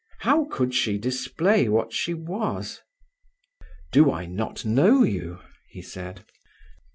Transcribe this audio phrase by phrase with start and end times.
[0.21, 2.81] How could she display what she was?
[3.91, 6.25] "Do I not know you?" he said.